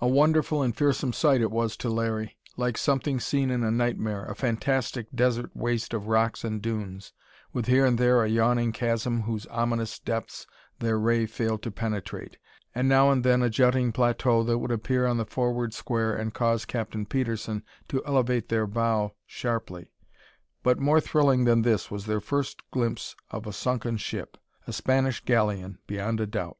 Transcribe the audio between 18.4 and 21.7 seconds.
their bow sharply. But more thrilling than